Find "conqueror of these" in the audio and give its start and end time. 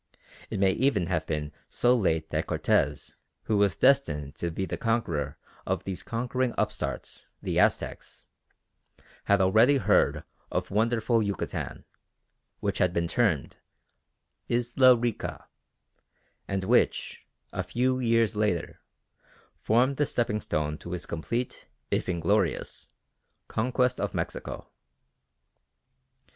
4.75-6.01